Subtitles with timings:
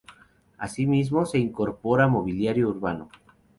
[0.57, 3.11] Asimismo, se incorporará mobiliario urbano.